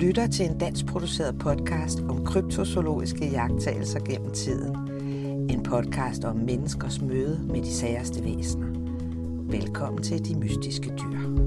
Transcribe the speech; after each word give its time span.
lytter 0.00 0.26
til 0.26 0.46
en 0.50 0.58
dansk 0.58 0.86
produceret 0.86 1.38
podcast 1.38 2.00
om 2.00 2.24
kryptozoologiske 2.24 3.30
jagttagelser 3.30 4.00
gennem 4.00 4.34
tiden. 4.34 4.76
En 5.50 5.62
podcast 5.62 6.24
om 6.24 6.36
menneskers 6.36 7.00
møde 7.00 7.46
med 7.46 7.62
de 7.62 7.74
særste 7.74 8.24
væsener. 8.24 8.66
Velkommen 9.50 10.02
til 10.02 10.24
De 10.24 10.38
Mystiske 10.38 10.88
Dyr. 10.88 11.46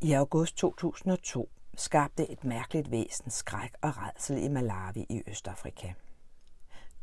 I 0.00 0.12
august 0.12 0.56
2002 0.56 1.48
skabte 1.76 2.30
et 2.30 2.44
mærkeligt 2.44 2.90
væsen 2.90 3.30
skræk 3.30 3.70
og 3.82 3.92
redsel 3.96 4.44
i 4.44 4.48
Malawi 4.48 5.06
i 5.10 5.22
Østafrika. 5.26 5.92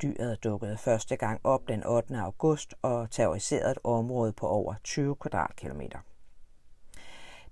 Dyret 0.01 0.43
dukkede 0.43 0.77
første 0.77 1.15
gang 1.15 1.39
op 1.43 1.67
den 1.67 1.85
8. 1.85 2.17
august 2.17 2.73
og 2.81 3.11
terroriserede 3.11 3.71
et 3.71 3.77
område 3.83 4.33
på 4.33 4.47
over 4.47 4.73
20 4.83 5.15
kvadratkilometer. 5.15 5.99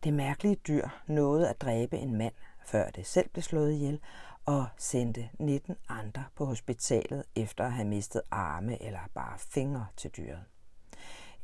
Det 0.03 0.13
mærkelige 0.13 0.55
dyr 0.55 0.87
nåede 1.07 1.49
at 1.49 1.61
dræbe 1.61 1.97
en 1.97 2.15
mand, 2.15 2.33
før 2.65 2.89
det 2.89 3.05
selv 3.05 3.29
blev 3.29 3.43
slået 3.43 3.71
ihjel, 3.71 3.99
og 4.45 4.65
sendte 4.77 5.29
19 5.39 5.75
andre 5.89 6.23
på 6.35 6.45
hospitalet 6.45 7.23
efter 7.35 7.65
at 7.65 7.71
have 7.71 7.87
mistet 7.87 8.21
arme 8.31 8.83
eller 8.83 8.99
bare 9.13 9.37
fingre 9.37 9.87
til 9.97 10.11
dyret. 10.17 10.43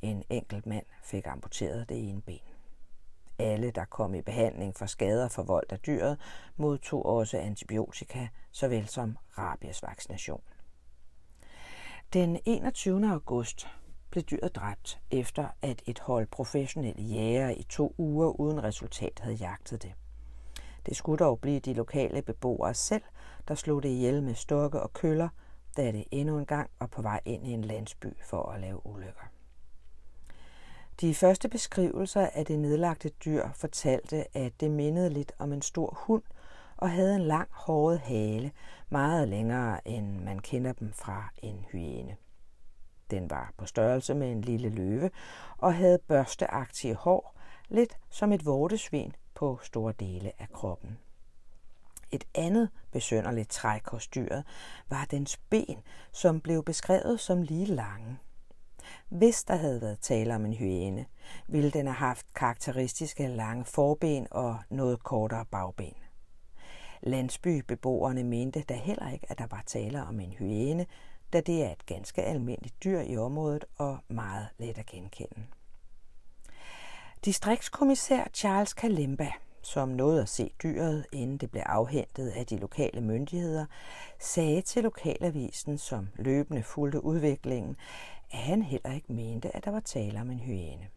En 0.01 0.23
enkelt 0.29 0.65
mand 0.65 0.85
fik 1.03 1.27
amputeret 1.27 1.89
det 1.89 2.09
ene 2.09 2.21
ben. 2.21 2.39
Alle, 3.39 3.71
der 3.71 3.85
kom 3.85 4.15
i 4.15 4.21
behandling 4.21 4.75
for 4.75 4.85
skader 4.85 5.27
forvoldt 5.27 5.71
af 5.71 5.79
dyret, 5.79 6.19
modtog 6.55 7.05
også 7.05 7.37
antibiotika, 7.37 8.27
såvel 8.51 8.87
som 8.87 9.17
rabiesvaccination. 9.37 10.41
Den 12.13 12.39
21. 12.45 13.11
august 13.11 13.67
blev 14.09 14.23
dyret 14.23 14.55
dræbt, 14.55 14.99
efter 15.11 15.47
at 15.61 15.81
et 15.85 15.99
hold 15.99 16.27
professionelle 16.27 17.03
jægere 17.03 17.55
i 17.55 17.63
to 17.63 17.95
uger 17.97 18.39
uden 18.39 18.63
resultat 18.63 19.19
havde 19.19 19.35
jagtet 19.35 19.83
det. 19.83 19.93
Det 20.85 20.97
skulle 20.97 21.17
dog 21.17 21.39
blive 21.39 21.59
de 21.59 21.73
lokale 21.73 22.21
beboere 22.21 22.73
selv, 22.73 23.03
der 23.47 23.55
slog 23.55 23.83
det 23.83 23.89
ihjel 23.89 24.23
med 24.23 24.35
stokke 24.35 24.81
og 24.81 24.93
køller, 24.93 25.29
da 25.77 25.91
det 25.91 26.05
endnu 26.11 26.37
en 26.37 26.45
gang 26.45 26.69
var 26.79 26.87
på 26.87 27.01
vej 27.01 27.19
ind 27.25 27.47
i 27.47 27.51
en 27.51 27.63
landsby 27.63 28.07
for 28.21 28.43
at 28.43 28.61
lave 28.61 28.85
ulykker. 28.85 29.31
De 31.01 31.15
første 31.15 31.49
beskrivelser 31.49 32.29
af 32.33 32.45
det 32.45 32.59
nedlagte 32.59 33.09
dyr 33.09 33.49
fortalte, 33.55 34.37
at 34.37 34.53
det 34.59 34.71
mindede 34.71 35.09
lidt 35.09 35.31
om 35.39 35.53
en 35.53 35.61
stor 35.61 35.97
hund 36.05 36.23
og 36.77 36.91
havde 36.91 37.15
en 37.15 37.21
lang 37.21 37.49
håret 37.51 37.99
hale, 37.99 38.51
meget 38.89 39.27
længere 39.27 39.87
end 39.87 40.19
man 40.19 40.39
kender 40.39 40.73
dem 40.73 40.93
fra 40.93 41.29
en 41.37 41.65
hyæne. 41.71 42.15
Den 43.11 43.29
var 43.29 43.53
på 43.57 43.65
størrelse 43.65 44.13
med 44.13 44.31
en 44.31 44.41
lille 44.41 44.69
løve 44.69 45.09
og 45.57 45.75
havde 45.75 45.99
børsteagtige 46.07 46.95
hår, 46.95 47.35
lidt 47.69 47.97
som 48.09 48.31
et 48.31 48.45
vortesvin 48.45 49.15
på 49.35 49.59
store 49.63 49.93
dele 49.99 50.31
af 50.39 50.49
kroppen. 50.53 50.97
Et 52.11 52.23
andet 52.35 52.69
besønderligt 52.91 53.49
træk 53.49 53.89
hos 53.89 54.07
dyret 54.07 54.43
var 54.89 55.05
dens 55.11 55.37
ben, 55.37 55.77
som 56.11 56.41
blev 56.41 56.63
beskrevet 56.63 57.19
som 57.19 57.41
lige 57.41 57.65
lange. 57.65 58.17
Hvis 59.09 59.43
der 59.43 59.55
havde 59.55 59.81
været 59.81 59.99
tale 59.99 60.35
om 60.35 60.45
en 60.45 60.53
hyæne, 60.53 61.05
ville 61.47 61.71
den 61.71 61.87
have 61.87 61.95
haft 61.95 62.25
karakteristiske 62.35 63.27
lange 63.27 63.65
forben 63.65 64.27
og 64.31 64.57
noget 64.69 65.03
kortere 65.03 65.45
bagben. 65.45 65.93
Landsbybeboerne 67.01 68.23
mente 68.23 68.61
da 68.61 68.73
heller 68.73 69.09
ikke, 69.11 69.31
at 69.31 69.37
der 69.37 69.47
var 69.51 69.63
tale 69.65 70.03
om 70.03 70.19
en 70.19 70.31
hyæne, 70.31 70.85
da 71.33 71.41
det 71.41 71.63
er 71.63 71.71
et 71.71 71.85
ganske 71.85 72.23
almindeligt 72.23 72.83
dyr 72.83 72.99
i 72.99 73.17
området 73.17 73.65
og 73.77 73.97
meget 74.07 74.47
let 74.57 74.77
at 74.77 74.85
genkende. 74.85 75.43
Distriktskommissær 77.25 78.23
Charles 78.33 78.73
Kalimba, 78.73 79.31
som 79.61 79.89
nåede 79.89 80.21
at 80.21 80.29
se 80.29 80.51
dyret, 80.63 81.05
inden 81.11 81.37
det 81.37 81.51
blev 81.51 81.63
afhentet 81.65 82.29
af 82.29 82.45
de 82.45 82.57
lokale 82.57 83.01
myndigheder, 83.01 83.65
sagde 84.19 84.61
til 84.61 84.83
lokalavisen, 84.83 85.77
som 85.77 86.07
løbende 86.15 86.63
fulgte 86.63 87.03
udviklingen, 87.03 87.75
at 88.31 88.37
han 88.37 88.61
heller 88.61 88.93
ikke 88.93 89.13
mente, 89.13 89.55
at 89.55 89.65
der 89.65 89.71
var 89.71 89.79
tale 89.79 90.21
om 90.21 90.31
en 90.31 90.39
hyæne. 90.39 90.87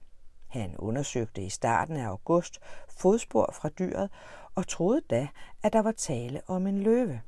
Han 0.46 0.76
undersøgte 0.76 1.42
i 1.42 1.48
starten 1.48 1.96
af 1.96 2.06
august 2.06 2.60
fodspor 2.88 3.50
fra 3.52 3.68
dyret 3.68 4.10
og 4.54 4.68
troede 4.68 5.02
da, 5.10 5.28
at 5.62 5.72
der 5.72 5.82
var 5.82 5.92
tale 5.92 6.40
om 6.46 6.66
en 6.66 6.78
løve. 6.78 7.20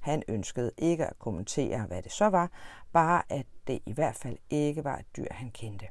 Han 0.00 0.22
ønskede 0.28 0.70
ikke 0.78 1.06
at 1.06 1.18
kommentere, 1.18 1.86
hvad 1.86 2.02
det 2.02 2.12
så 2.12 2.26
var, 2.26 2.50
bare 2.92 3.22
at 3.28 3.46
det 3.66 3.80
i 3.86 3.92
hvert 3.92 4.16
fald 4.16 4.36
ikke 4.50 4.84
var 4.84 4.96
et 4.96 5.16
dyr, 5.16 5.26
han 5.30 5.50
kendte. 5.50 5.86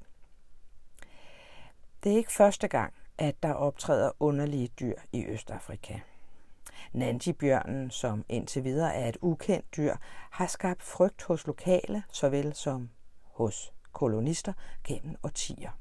Det 2.04 2.12
er 2.12 2.18
ikke 2.18 2.32
første 2.32 2.68
gang, 2.68 2.94
at 3.18 3.44
der 3.44 3.54
optræder 3.54 4.12
underlige 4.20 4.68
dyr 4.68 4.96
i 5.12 5.26
Østafrika. 5.26 6.00
Nandibjørnen, 6.94 7.92
som 7.92 8.26
indtil 8.30 8.64
videre 8.64 8.96
er 8.96 9.10
et 9.10 9.18
ukendt 9.22 9.76
dyr, 9.78 9.96
har 10.32 10.48
skabt 10.48 10.84
frygt 10.84 11.24
hos 11.24 11.48
lokale, 11.48 12.04
såvel 12.12 12.54
som 12.54 12.90
hos 13.24 13.74
kolonister 13.92 14.54
gennem 14.84 15.16
årtier. 15.24 15.72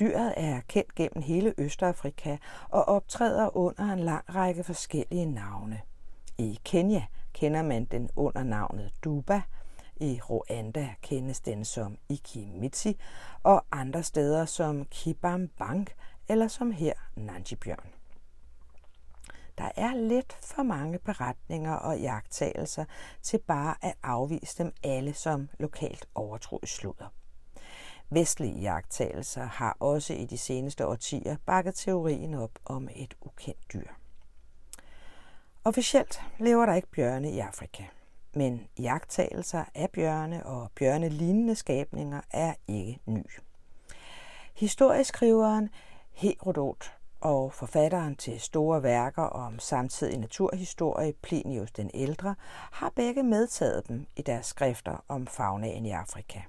Dyret 0.00 0.34
er 0.36 0.60
kendt 0.68 0.94
gennem 0.94 1.22
hele 1.22 1.54
Østafrika 1.58 2.36
og 2.68 2.84
optræder 2.84 3.56
under 3.56 3.92
en 3.92 3.98
lang 3.98 4.34
række 4.34 4.64
forskellige 4.64 5.26
navne– 5.26 5.80
i 6.38 6.60
Kenya 6.64 7.02
kender 7.32 7.62
man 7.62 7.84
den 7.84 8.10
under 8.16 8.42
navnet 8.42 8.92
Duba, 9.04 9.42
i 9.96 10.20
Rwanda 10.30 10.94
kendes 11.02 11.40
den 11.40 11.64
som 11.64 11.98
Ikimitsi, 12.08 12.98
og 13.42 13.64
andre 13.72 14.02
steder 14.02 14.44
som 14.44 14.84
Kibambank 14.84 15.94
eller 16.28 16.48
som 16.48 16.70
her 16.70 16.92
Nanjibjørn. 17.16 17.90
Der 19.58 19.70
er 19.76 19.94
lidt 19.94 20.32
for 20.42 20.62
mange 20.62 20.98
beretninger 20.98 21.72
og 21.72 22.00
jagttagelser 22.00 22.84
til 23.22 23.38
bare 23.38 23.74
at 23.80 23.94
afvise 24.02 24.62
dem 24.62 24.72
alle 24.82 25.14
som 25.14 25.48
lokalt 25.58 26.08
overtroet 26.14 26.68
sludder. 26.68 27.08
Vestlige 28.10 28.60
jagttagelser 28.60 29.44
har 29.44 29.76
også 29.80 30.14
i 30.14 30.24
de 30.24 30.38
seneste 30.38 30.86
årtier 30.86 31.36
bakket 31.46 31.74
teorien 31.74 32.34
op 32.34 32.58
om 32.64 32.88
et 32.96 33.14
ukendt 33.20 33.72
dyr. 33.72 34.03
Officielt 35.66 36.20
lever 36.38 36.66
der 36.66 36.74
ikke 36.74 36.90
bjørne 36.90 37.30
i 37.30 37.38
Afrika, 37.38 37.84
men 38.34 38.68
jagttagelser 38.78 39.64
af 39.74 39.90
bjørne 39.90 40.46
og 40.46 40.70
bjørnelignende 40.74 41.54
skabninger 41.54 42.20
er 42.30 42.54
ikke 42.68 43.00
ny. 43.06 43.24
Historieskriveren 44.54 45.70
Herodot 46.12 46.96
og 47.20 47.52
forfatteren 47.52 48.16
til 48.16 48.40
store 48.40 48.82
værker 48.82 49.22
om 49.22 49.58
samtidig 49.58 50.18
naturhistorie 50.18 51.12
Plinius 51.12 51.72
den 51.72 51.90
ældre 51.94 52.34
har 52.72 52.92
begge 52.96 53.22
medtaget 53.22 53.88
dem 53.88 54.06
i 54.16 54.22
deres 54.22 54.46
skrifter 54.46 55.04
om 55.08 55.26
faunaen 55.26 55.86
i 55.86 55.90
Afrika. 55.90 56.40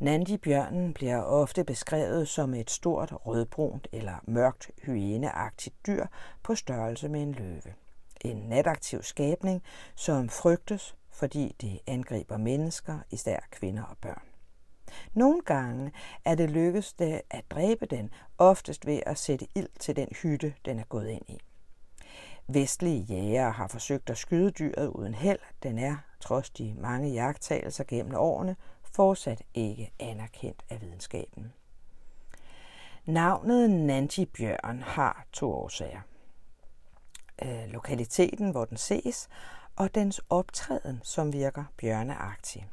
Nandibjørnen 0.00 0.94
bliver 0.94 1.22
ofte 1.22 1.64
beskrevet 1.64 2.28
som 2.28 2.54
et 2.54 2.70
stort 2.70 3.12
rødbrunt 3.26 3.88
eller 3.92 4.14
mørkt 4.24 4.70
hyæneagtigt 4.82 5.86
dyr 5.86 6.06
på 6.42 6.54
størrelse 6.54 7.08
med 7.08 7.22
en 7.22 7.32
løve. 7.32 7.74
En 8.20 8.36
nataktiv 8.36 9.02
skabning, 9.02 9.62
som 9.94 10.28
frygtes, 10.28 10.96
fordi 11.10 11.56
det 11.60 11.80
angriber 11.86 12.36
mennesker, 12.36 12.98
især 13.10 13.38
kvinder 13.50 13.82
og 13.82 13.96
børn. 14.00 14.22
Nogle 15.14 15.40
gange 15.40 15.92
er 16.24 16.34
det 16.34 16.50
lykkedes 16.50 16.92
det 16.92 17.20
at 17.30 17.44
dræbe 17.50 17.86
den, 17.86 18.10
oftest 18.38 18.86
ved 18.86 19.00
at 19.06 19.18
sætte 19.18 19.46
ild 19.54 19.78
til 19.78 19.96
den 19.96 20.08
hytte, 20.22 20.54
den 20.64 20.78
er 20.78 20.84
gået 20.84 21.08
ind 21.08 21.24
i. 21.28 21.38
Vestlige 22.48 23.00
jægere 23.00 23.52
har 23.52 23.68
forsøgt 23.68 24.10
at 24.10 24.18
skyde 24.18 24.50
dyret 24.50 24.88
uden 24.88 25.14
held. 25.14 25.40
Den 25.62 25.78
er, 25.78 25.96
trods 26.20 26.50
de 26.50 26.74
mange 26.78 27.12
jagttagelser 27.12 27.84
gennem 27.84 28.14
årene, 28.16 28.56
fortsat 28.92 29.42
ikke 29.54 29.92
anerkendt 29.98 30.62
af 30.70 30.80
videnskaben. 30.80 31.52
Navnet 33.04 33.70
Nanti-bjørn 33.70 34.82
har 34.82 35.26
to 35.32 35.52
årsager. 35.52 36.00
Øh, 37.42 37.66
lokaliteten, 37.68 38.50
hvor 38.50 38.64
den 38.64 38.76
ses, 38.76 39.28
og 39.76 39.94
dens 39.94 40.20
optræden, 40.30 41.00
som 41.02 41.32
virker 41.32 41.64
bjørneagtig. 41.76 42.68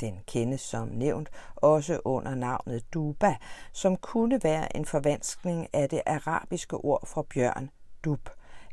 Den 0.00 0.20
kendes 0.26 0.60
som 0.60 0.88
nævnt 0.88 1.30
også 1.56 2.00
under 2.04 2.34
navnet 2.34 2.94
Duba, 2.94 3.36
som 3.72 3.96
kunne 3.96 4.40
være 4.42 4.76
en 4.76 4.84
forvanskning 4.84 5.68
af 5.72 5.88
det 5.88 6.02
arabiske 6.06 6.76
ord 6.76 7.06
for 7.06 7.22
bjørn, 7.22 7.70
dub, 8.04 8.28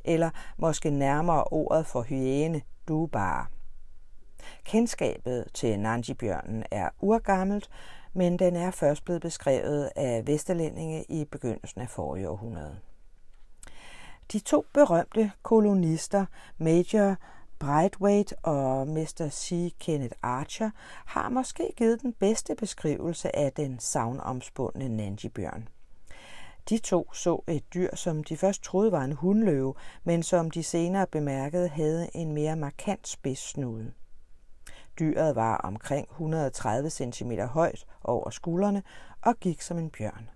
eller 0.05 0.29
måske 0.57 0.89
nærmere 0.89 1.43
ordet 1.43 1.85
for 1.85 2.01
hyæne, 2.01 2.61
dubar. 2.87 3.51
Kendskabet 4.63 5.45
til 5.53 5.79
Nanjibjørnen 5.79 6.63
er 6.71 6.89
urgammelt, 7.01 7.69
men 8.13 8.39
den 8.39 8.55
er 8.55 8.71
først 8.71 9.05
blevet 9.05 9.21
beskrevet 9.21 9.89
af 9.95 10.27
vesterlændinge 10.27 11.05
i 11.09 11.25
begyndelsen 11.25 11.81
af 11.81 11.89
forrige 11.89 12.29
århundrede. 12.29 12.79
De 14.31 14.39
to 14.39 14.65
berømte 14.73 15.31
kolonister, 15.43 16.25
Major 16.57 17.15
Brightweight 17.59 18.33
og 18.43 18.87
Mr. 18.87 19.29
C. 19.31 19.73
Kenneth 19.79 20.17
Archer, 20.21 20.69
har 21.05 21.29
måske 21.29 21.73
givet 21.77 22.01
den 22.01 22.13
bedste 22.13 22.55
beskrivelse 22.55 23.35
af 23.35 23.51
den 23.53 23.79
savnomspundne 23.79 24.89
Nanjibjørn. 24.89 25.67
De 26.69 26.77
to 26.77 27.13
så 27.13 27.43
et 27.47 27.73
dyr, 27.73 27.95
som 27.95 28.23
de 28.23 28.37
først 28.37 28.63
troede 28.63 28.91
var 28.91 29.03
en 29.03 29.13
hundløve, 29.13 29.73
men 30.03 30.23
som 30.23 30.51
de 30.51 30.63
senere 30.63 31.07
bemærkede 31.07 31.67
havde 31.67 32.09
en 32.13 32.33
mere 32.33 32.55
markant 32.55 33.07
spidssnude. 33.07 33.91
Dyret 34.99 35.35
var 35.35 35.57
omkring 35.57 36.07
130 36.11 36.89
cm 36.89 37.31
højt 37.31 37.85
over 38.03 38.29
skuldrene 38.29 38.83
og 39.21 39.35
gik 39.39 39.61
som 39.61 39.77
en 39.77 39.89
bjørn. 39.89 40.29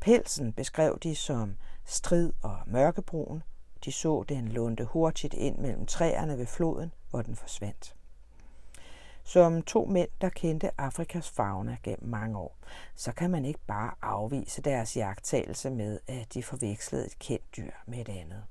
Pelsen 0.00 0.52
beskrev 0.52 0.98
de 1.02 1.16
som 1.16 1.56
strid 1.84 2.32
og 2.42 2.58
mørkebrun. 2.66 3.42
De 3.84 3.92
så 3.92 4.24
den 4.28 4.48
lunde 4.48 4.84
hurtigt 4.84 5.34
ind 5.34 5.58
mellem 5.58 5.86
træerne 5.86 6.38
ved 6.38 6.46
floden, 6.46 6.92
hvor 7.10 7.22
den 7.22 7.36
forsvandt. 7.36 7.96
Som 9.24 9.62
to 9.62 9.84
mænd, 9.84 10.08
der 10.20 10.28
kendte 10.28 10.80
Afrikas 10.80 11.30
fauna 11.30 11.76
gennem 11.82 12.08
mange 12.08 12.38
år, 12.38 12.56
så 12.94 13.12
kan 13.12 13.30
man 13.30 13.44
ikke 13.44 13.60
bare 13.66 13.94
afvise 14.02 14.62
deres 14.62 14.96
jagttagelse 14.96 15.70
med, 15.70 16.00
at 16.06 16.34
de 16.34 16.42
forvekslede 16.42 17.06
et 17.06 17.18
kendt 17.18 17.56
dyr 17.56 17.72
med 17.86 17.98
et 17.98 18.08
andet. 18.08 18.44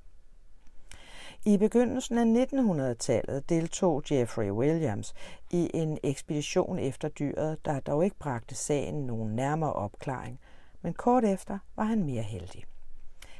I 1.44 1.56
begyndelsen 1.56 2.18
af 2.18 2.46
1900-tallet 2.46 3.48
deltog 3.48 4.02
Jeffrey 4.10 4.50
Williams 4.50 5.14
i 5.50 5.70
en 5.74 5.98
ekspedition 6.02 6.78
efter 6.78 7.08
dyret, 7.08 7.64
der 7.64 7.80
dog 7.80 8.04
ikke 8.04 8.18
bragte 8.18 8.54
sagen 8.54 9.06
nogen 9.06 9.36
nærmere 9.36 9.72
opklaring, 9.72 10.40
men 10.82 10.94
kort 10.94 11.24
efter 11.24 11.58
var 11.76 11.84
han 11.84 12.04
mere 12.04 12.22
heldig. 12.22 12.64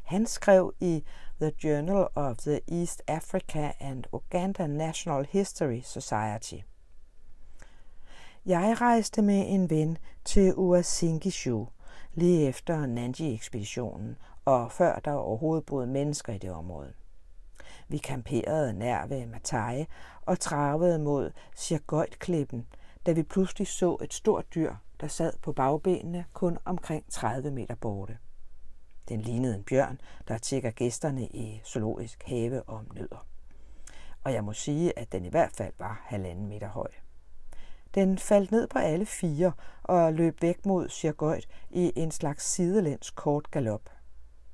Han 0.05 0.27
skrev 0.27 0.75
i 0.81 1.05
The 1.41 1.53
Journal 1.65 2.07
of 2.15 2.37
the 2.37 2.61
East 2.69 3.03
Africa 3.07 3.73
and 3.81 4.05
Uganda 4.13 4.67
National 4.67 5.27
History 5.31 5.81
Society. 5.81 6.57
Jeg 8.47 8.81
rejste 8.81 9.23
med 9.23 9.45
en 9.49 9.71
ven 9.71 9.99
til 10.25 10.55
Uasingishu 10.57 11.69
lige 12.15 12.49
efter 12.49 12.87
Nanji-ekspeditionen, 12.87 14.17
og 14.45 14.73
før 14.73 14.99
der 14.99 15.13
overhovedet 15.13 15.67
boede 15.67 15.87
mennesker 15.87 16.33
i 16.33 16.39
det 16.39 16.51
område. 16.51 16.93
Vi 17.91 17.99
kamperede 17.99 18.73
nær 18.73 19.07
ved 19.07 19.27
Mataje 19.27 19.87
og 20.23 20.41
travede 20.41 20.99
mod 20.99 21.31
Sirgøjtklippen, 21.55 22.67
da 23.07 23.13
vi 23.13 23.23
pludselig 23.23 23.67
så 23.67 23.97
et 24.03 24.15
stort 24.15 24.55
dyr, 24.55 24.75
der 25.01 25.09
sad 25.09 25.33
på 25.43 25.53
bagbenene 25.53 26.25
kun 26.33 26.59
omkring 26.65 27.05
30 27.11 27.51
meter 27.51 27.75
borte. 27.75 28.19
Den 29.09 29.21
lignede 29.21 29.55
en 29.55 29.63
bjørn, 29.63 30.01
der 30.29 30.39
tjekker 30.39 30.71
gæsterne 30.71 31.27
i 31.27 31.61
zoologisk 31.65 32.23
have 32.27 32.69
om 32.69 32.87
nødder. 32.95 33.27
Og 34.25 34.33
jeg 34.33 34.45
må 34.45 34.53
sige, 34.53 34.99
at 34.99 35.13
den 35.13 35.25
i 35.25 35.29
hvert 35.29 35.53
fald 35.53 35.73
var 35.79 36.03
halvanden 36.05 36.49
meter 36.49 36.69
høj. 36.69 36.91
Den 37.95 38.19
faldt 38.19 38.53
ned 38.53 38.67
på 38.67 38.79
alle 38.79 39.07
fire 39.07 39.53
og 39.83 40.13
løb 40.13 40.43
væk 40.43 40.67
mod 40.67 40.89
Sirgøjt 40.89 41.49
i 41.71 41.93
en 41.97 42.11
slags 42.11 42.45
sidelæns 42.45 43.11
kort 43.11 43.51
galop. 43.51 43.91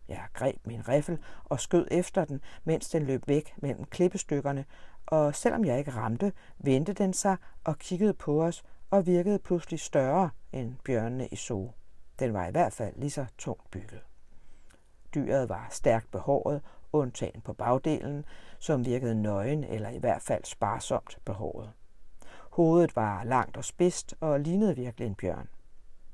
Jeg 0.08 0.20
greb 0.32 0.66
min 0.66 0.88
riffel 0.88 1.18
og 1.44 1.60
skød 1.60 1.88
efter 1.90 2.24
den, 2.24 2.40
mens 2.64 2.88
den 2.88 3.02
løb 3.02 3.28
væk 3.28 3.54
mellem 3.56 3.84
klippestykkerne, 3.84 4.64
og 5.06 5.34
selvom 5.34 5.64
jeg 5.64 5.78
ikke 5.78 5.90
ramte, 5.90 6.32
vendte 6.58 6.92
den 6.92 7.12
sig 7.12 7.36
og 7.64 7.78
kiggede 7.78 8.14
på 8.14 8.44
os 8.44 8.64
og 8.90 9.06
virkede 9.06 9.38
pludselig 9.38 9.80
større 9.80 10.30
end 10.52 10.74
bjørnene 10.84 11.28
i 11.28 11.36
zoo. 11.36 11.72
Den 12.18 12.34
var 12.34 12.46
i 12.46 12.50
hvert 12.50 12.72
fald 12.72 12.94
lige 12.96 13.10
så 13.10 13.26
tungt 13.38 13.70
bygget. 13.70 14.00
Dyret 15.14 15.48
var 15.48 15.68
stærkt 15.70 16.10
behåret, 16.10 16.62
undtagen 16.92 17.40
på 17.40 17.52
bagdelen, 17.52 18.24
som 18.58 18.84
virkede 18.84 19.22
nøgen 19.22 19.64
eller 19.64 19.88
i 19.88 19.98
hvert 19.98 20.22
fald 20.22 20.44
sparsomt 20.44 21.18
behåret. 21.24 21.72
Hovedet 22.50 22.96
var 22.96 23.24
langt 23.24 23.56
og 23.56 23.64
spidst 23.64 24.14
og 24.20 24.40
lignede 24.40 24.76
virkelig 24.76 25.06
en 25.06 25.14
bjørn. 25.14 25.48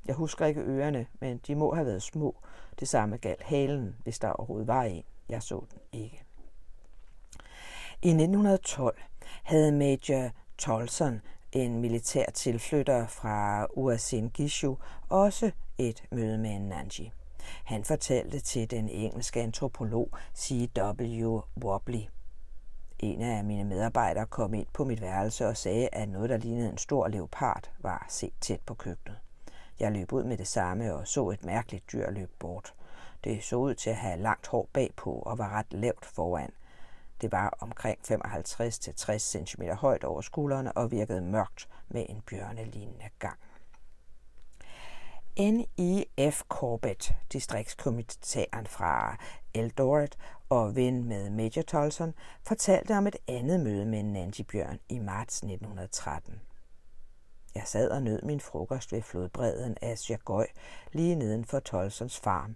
Jeg 0.05 0.15
husker 0.15 0.45
ikke 0.45 0.61
ørerne, 0.61 1.05
men 1.19 1.37
de 1.47 1.55
må 1.55 1.73
have 1.75 1.85
været 1.85 2.03
små. 2.03 2.35
Det 2.79 2.87
samme 2.87 3.17
galt 3.17 3.43
halen, 3.43 3.95
hvis 4.03 4.19
der 4.19 4.29
overhovedet 4.29 4.67
var 4.67 4.83
en. 4.83 5.03
Jeg 5.29 5.43
så 5.43 5.65
den 5.71 5.79
ikke. 5.91 6.23
I 8.01 8.09
1912 8.09 9.01
havde 9.43 9.71
Major 9.71 10.29
Tolson, 10.57 11.21
en 11.51 11.81
militær 11.81 12.25
tilflytter 12.33 13.07
fra 13.07 13.67
Uasin 13.73 14.29
Gishu, 14.29 14.77
også 15.09 15.51
et 15.77 16.03
møde 16.11 16.37
med 16.37 16.51
en 16.51 16.61
Nanji. 16.61 17.11
Han 17.63 17.83
fortalte 17.83 18.39
til 18.39 18.71
den 18.71 18.89
engelske 18.89 19.41
antropolog 19.41 20.09
C.W. 20.35 21.41
Wobbly. 21.63 22.01
En 22.99 23.21
af 23.21 23.43
mine 23.43 23.63
medarbejdere 23.63 24.25
kom 24.25 24.53
ind 24.53 24.67
på 24.73 24.83
mit 24.83 25.01
værelse 25.01 25.47
og 25.47 25.57
sagde, 25.57 25.89
at 25.91 26.09
noget, 26.09 26.29
der 26.29 26.37
lignede 26.37 26.69
en 26.69 26.77
stor 26.77 27.07
leopard, 27.07 27.71
var 27.79 28.05
set 28.09 28.33
tæt 28.41 28.61
på 28.65 28.73
køkkenet. 28.73 29.17
Jeg 29.79 29.91
løb 29.91 30.13
ud 30.13 30.23
med 30.23 30.37
det 30.37 30.47
samme 30.47 30.93
og 30.93 31.07
så 31.07 31.29
et 31.29 31.45
mærkeligt 31.45 31.91
dyr 31.91 32.09
løbe 32.09 32.31
bort. 32.39 32.73
Det 33.23 33.43
så 33.43 33.55
ud 33.55 33.75
til 33.75 33.89
at 33.89 33.95
have 33.95 34.21
langt 34.21 34.47
hår 34.47 34.69
bagpå 34.73 35.11
og 35.11 35.37
var 35.37 35.49
ret 35.49 35.73
lavt 35.73 36.05
foran. 36.05 36.51
Det 37.21 37.31
var 37.31 37.57
omkring 37.59 37.99
55-60 38.11 39.17
cm 39.17 39.63
højt 39.63 40.03
over 40.03 40.21
skuldrene 40.21 40.71
og 40.71 40.91
virkede 40.91 41.21
mørkt 41.21 41.69
med 41.89 42.05
en 42.09 42.21
bjørnelignende 42.21 43.09
gang. 43.19 43.39
N.I.F. 45.39 46.41
Corbett, 46.49 47.13
distriktskommissæren 47.33 48.67
fra 48.67 49.17
Eldoret 49.53 50.17
og 50.49 50.75
ven 50.75 51.03
med 51.03 51.29
Major 51.29 51.61
Tolson, 51.61 52.13
fortalte 52.43 52.97
om 52.97 53.07
et 53.07 53.15
andet 53.27 53.59
møde 53.59 53.85
med 53.85 53.99
en 53.99 54.13
Nancy-bjørn 54.13 54.79
i 54.89 54.99
marts 54.99 55.37
1913. 55.37 56.41
Jeg 57.55 57.63
sad 57.65 57.89
og 57.89 58.03
nød 58.03 58.21
min 58.21 58.39
frokost 58.39 58.91
ved 58.91 59.01
flodbredden 59.01 59.77
af 59.81 59.97
Sjagøj 59.97 60.47
lige 60.91 61.15
neden 61.15 61.45
for 61.45 61.59
Tolsons 61.59 62.19
farm, 62.19 62.55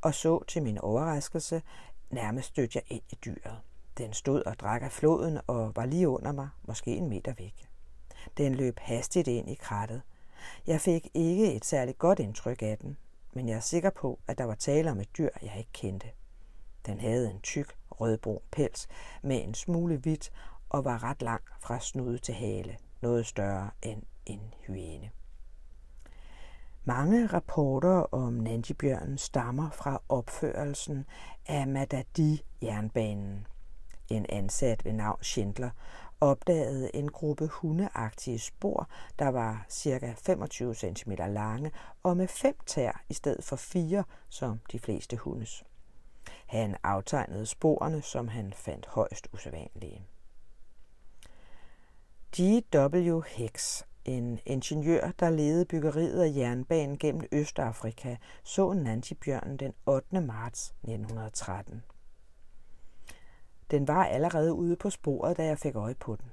og 0.00 0.14
så 0.14 0.44
til 0.48 0.62
min 0.62 0.78
overraskelse 0.78 1.62
nærmest 2.10 2.48
stødte 2.48 2.76
jeg 2.76 2.82
ind 2.92 3.02
i 3.10 3.14
dyret. 3.24 3.60
Den 3.98 4.12
stod 4.12 4.42
og 4.42 4.58
drak 4.58 4.82
af 4.82 4.92
floden 4.92 5.38
og 5.46 5.76
var 5.76 5.86
lige 5.86 6.08
under 6.08 6.32
mig, 6.32 6.48
måske 6.62 6.96
en 6.96 7.08
meter 7.08 7.34
væk. 7.38 7.68
Den 8.36 8.54
løb 8.54 8.78
hastigt 8.78 9.28
ind 9.28 9.50
i 9.50 9.54
krattet. 9.54 10.02
Jeg 10.66 10.80
fik 10.80 11.08
ikke 11.14 11.54
et 11.54 11.64
særligt 11.64 11.98
godt 11.98 12.18
indtryk 12.18 12.62
af 12.62 12.78
den, 12.78 12.96
men 13.32 13.48
jeg 13.48 13.56
er 13.56 13.60
sikker 13.60 13.90
på, 13.90 14.18
at 14.26 14.38
der 14.38 14.44
var 14.44 14.54
tale 14.54 14.90
om 14.90 15.00
et 15.00 15.18
dyr, 15.18 15.28
jeg 15.42 15.54
ikke 15.58 15.72
kendte. 15.72 16.06
Den 16.86 17.00
havde 17.00 17.30
en 17.30 17.40
tyk, 17.40 17.76
rødbrun 17.90 18.40
pels 18.50 18.88
med 19.22 19.44
en 19.44 19.54
smule 19.54 19.96
hvidt 19.96 20.32
og 20.68 20.84
var 20.84 21.02
ret 21.02 21.22
lang 21.22 21.42
fra 21.60 21.80
snude 21.80 22.18
til 22.18 22.34
hale, 22.34 22.76
noget 23.00 23.26
større 23.26 23.70
end 23.82 24.02
en 24.28 24.54
hyæne. 24.66 25.10
Mange 26.84 27.26
rapporter 27.26 28.14
om 28.14 28.32
Nanjibjørnen 28.32 29.18
stammer 29.18 29.70
fra 29.70 30.02
opførelsen 30.08 31.06
af 31.46 31.66
Madadi-jernbanen. 31.66 33.46
En 34.08 34.26
ansat 34.28 34.84
ved 34.84 34.92
navn 34.92 35.22
Schindler 35.22 35.70
opdagede 36.20 36.96
en 36.96 37.08
gruppe 37.08 37.46
hundeagtige 37.46 38.38
spor, 38.38 38.88
der 39.18 39.28
var 39.28 39.66
ca. 39.70 40.14
25 40.16 40.74
cm 40.74 41.10
lange 41.10 41.72
og 42.02 42.16
med 42.16 42.28
fem 42.28 42.56
tær 42.66 43.02
i 43.08 43.14
stedet 43.14 43.44
for 43.44 43.56
fire, 43.56 44.04
som 44.28 44.60
de 44.72 44.78
fleste 44.78 45.16
hundes. 45.16 45.64
Han 46.46 46.76
aftegnede 46.82 47.46
sporene, 47.46 48.02
som 48.02 48.28
han 48.28 48.52
fandt 48.52 48.86
højst 48.86 49.28
usædvanlige. 49.32 50.02
G.W. 52.36 53.20
Hicks 53.26 53.87
en 54.08 54.40
ingeniør, 54.46 55.10
der 55.20 55.30
ledede 55.30 55.64
byggeriet 55.64 56.22
af 56.22 56.36
jernbanen 56.36 56.98
gennem 56.98 57.28
Østafrika, 57.32 58.16
så 58.42 58.72
Nancy-bjørnen 58.72 59.56
den 59.56 59.72
8. 59.86 60.20
marts 60.20 60.74
1913. 60.82 61.82
Den 63.70 63.88
var 63.88 64.04
allerede 64.04 64.52
ude 64.52 64.76
på 64.76 64.90
sporet, 64.90 65.36
da 65.36 65.44
jeg 65.44 65.58
fik 65.58 65.76
øje 65.76 65.94
på 65.94 66.16
den. 66.16 66.30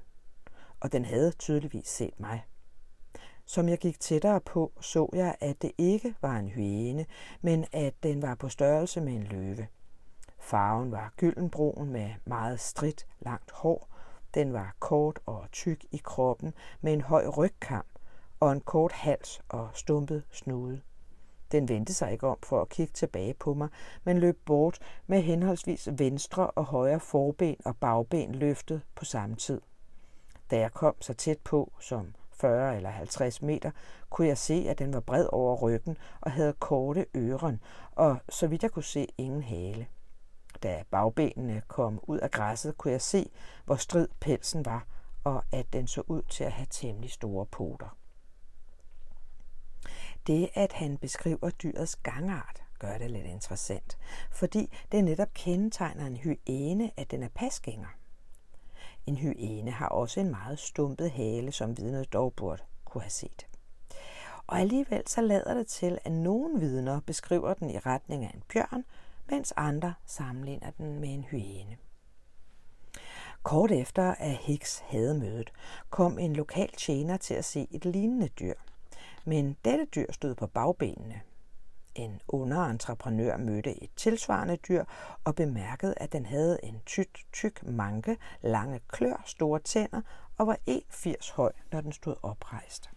Og 0.80 0.92
den 0.92 1.04
havde 1.04 1.30
tydeligvis 1.30 1.88
set 1.88 2.20
mig. 2.20 2.44
Som 3.44 3.68
jeg 3.68 3.78
gik 3.78 4.00
tættere 4.00 4.40
på, 4.40 4.72
så 4.80 5.08
jeg, 5.12 5.34
at 5.40 5.62
det 5.62 5.72
ikke 5.78 6.14
var 6.22 6.36
en 6.36 6.48
hyæne, 6.48 7.06
men 7.40 7.64
at 7.72 7.94
den 8.02 8.22
var 8.22 8.34
på 8.34 8.48
størrelse 8.48 9.00
med 9.00 9.12
en 9.12 9.22
løve. 9.22 9.66
Farven 10.38 10.92
var 10.92 11.12
gyldenbrun 11.16 11.90
med 11.90 12.10
meget 12.24 12.60
stridt 12.60 13.06
langt 13.20 13.50
hår, 13.50 13.95
den 14.36 14.52
var 14.52 14.74
kort 14.78 15.18
og 15.26 15.46
tyk 15.52 15.84
i 15.90 16.00
kroppen 16.04 16.54
med 16.80 16.92
en 16.92 17.00
høj 17.00 17.26
rygkam 17.26 17.84
og 18.40 18.52
en 18.52 18.60
kort 18.60 18.92
hals 18.92 19.40
og 19.48 19.68
stumpet 19.74 20.22
snude. 20.30 20.80
Den 21.52 21.68
vendte 21.68 21.94
sig 21.94 22.12
ikke 22.12 22.26
om 22.26 22.38
for 22.42 22.62
at 22.62 22.68
kigge 22.68 22.92
tilbage 22.92 23.34
på 23.34 23.54
mig, 23.54 23.68
men 24.04 24.18
løb 24.18 24.38
bort 24.44 24.78
med 25.06 25.22
henholdsvis 25.22 25.88
venstre 25.92 26.50
og 26.50 26.64
højre 26.64 27.00
forben 27.00 27.56
og 27.64 27.76
bagben 27.76 28.34
løftet 28.34 28.82
på 28.94 29.04
samme 29.04 29.36
tid. 29.36 29.60
Da 30.50 30.58
jeg 30.58 30.72
kom 30.72 30.94
så 31.00 31.14
tæt 31.14 31.38
på 31.38 31.72
som 31.80 32.14
40 32.32 32.76
eller 32.76 32.90
50 32.90 33.42
meter, 33.42 33.70
kunne 34.10 34.28
jeg 34.28 34.38
se, 34.38 34.66
at 34.68 34.78
den 34.78 34.92
var 34.92 35.00
bred 35.00 35.26
over 35.32 35.56
ryggen 35.56 35.96
og 36.20 36.32
havde 36.32 36.52
korte 36.52 37.06
øren, 37.16 37.60
og 37.92 38.16
så 38.28 38.46
vidt 38.46 38.62
jeg 38.62 38.70
kunne 38.70 38.82
se, 38.82 39.06
ingen 39.18 39.42
hale. 39.42 39.86
Da 40.62 40.82
bagbenene 40.90 41.62
kom 41.68 42.00
ud 42.02 42.18
af 42.18 42.30
græsset, 42.30 42.78
kunne 42.78 42.92
jeg 42.92 43.00
se, 43.00 43.30
hvor 43.64 43.76
strid 43.76 44.08
pelsen 44.20 44.64
var, 44.64 44.86
og 45.24 45.44
at 45.52 45.72
den 45.72 45.86
så 45.86 46.02
ud 46.06 46.22
til 46.22 46.44
at 46.44 46.52
have 46.52 46.66
temmelig 46.70 47.10
store 47.10 47.46
poter. 47.46 47.96
Det, 50.26 50.48
at 50.54 50.72
han 50.72 50.96
beskriver 50.96 51.50
dyrets 51.50 51.96
gangart, 51.96 52.62
gør 52.78 52.98
det 52.98 53.10
lidt 53.10 53.26
interessant, 53.26 53.98
fordi 54.30 54.72
det 54.92 55.04
netop 55.04 55.34
kendetegner 55.34 56.06
en 56.06 56.16
hyæne, 56.16 56.90
at 56.96 57.10
den 57.10 57.22
er 57.22 57.28
pasgænger. 57.28 57.88
En 59.06 59.16
hyæne 59.16 59.70
har 59.70 59.88
også 59.88 60.20
en 60.20 60.30
meget 60.30 60.58
stumpet 60.58 61.10
hale, 61.10 61.52
som 61.52 61.76
vidnet 61.76 62.12
dog 62.12 62.32
burde 62.36 62.62
kunne 62.84 63.02
have 63.02 63.10
set. 63.10 63.46
Og 64.46 64.60
alligevel 64.60 65.02
så 65.06 65.20
lader 65.20 65.54
det 65.54 65.66
til, 65.66 65.98
at 66.04 66.12
nogle 66.12 66.60
vidner 66.60 67.00
beskriver 67.00 67.54
den 67.54 67.70
i 67.70 67.78
retning 67.78 68.24
af 68.24 68.30
en 68.34 68.42
bjørn, 68.52 68.84
mens 69.28 69.52
andre 69.56 69.94
sammenligner 70.06 70.70
den 70.70 71.00
med 71.00 71.08
en 71.08 71.24
hyæne. 71.24 71.76
Kort 73.42 73.70
efter, 73.70 74.14
at 74.18 74.36
Hicks 74.36 74.78
havde 74.78 75.18
mødet, 75.18 75.52
kom 75.90 76.18
en 76.18 76.36
lokal 76.36 76.70
tjener 76.76 77.16
til 77.16 77.34
at 77.34 77.44
se 77.44 77.66
et 77.70 77.84
lignende 77.84 78.28
dyr. 78.28 78.54
Men 79.24 79.56
dette 79.64 79.84
dyr 79.84 80.12
stod 80.12 80.34
på 80.34 80.46
bagbenene. 80.46 81.20
En 81.94 82.20
underentreprenør 82.28 83.36
mødte 83.36 83.82
et 83.82 83.90
tilsvarende 83.96 84.56
dyr 84.56 84.84
og 85.24 85.34
bemærkede, 85.34 85.94
at 85.96 86.12
den 86.12 86.26
havde 86.26 86.58
en 86.62 86.80
tyk, 86.86 87.08
tyk 87.32 87.62
manke, 87.62 88.16
lange 88.42 88.80
klør, 88.88 89.22
store 89.26 89.60
tænder 89.60 90.00
og 90.38 90.46
var 90.46 90.58
1,80 90.70 91.34
høj, 91.34 91.52
når 91.72 91.80
den 91.80 91.92
stod 91.92 92.14
oprejst. 92.22 92.90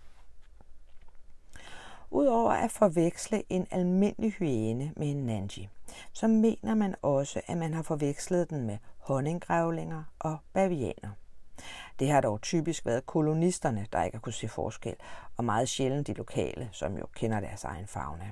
Udover 2.12 2.52
at 2.52 2.72
forveksle 2.72 3.44
en 3.50 3.68
almindelig 3.72 4.32
hyæne 4.32 4.94
med 4.98 5.10
en 5.12 5.26
nanji, 5.26 5.70
så 6.14 6.28
mener 6.28 6.76
man 6.76 6.96
også, 7.02 7.42
at 7.48 7.58
man 7.58 7.74
har 7.74 7.82
forvekslet 7.82 8.50
den 8.50 8.66
med 8.66 8.78
honninggrævlinger 8.98 10.04
og 10.20 10.38
bavianer. 10.54 11.10
Det 12.00 12.10
har 12.10 12.22
dog 12.22 12.42
typisk 12.42 12.86
været 12.86 13.06
kolonisterne, 13.06 13.88
der 13.94 14.04
ikke 14.04 14.16
har 14.16 14.22
kunne 14.22 14.34
se 14.34 14.48
forskel, 14.48 14.96
og 15.38 15.46
meget 15.46 15.70
sjældent 15.70 16.08
de 16.08 16.14
lokale, 16.14 16.70
som 16.72 16.98
jo 16.98 17.06
kender 17.16 17.40
deres 17.40 17.64
egen 17.64 17.88
fauna. 17.88 18.32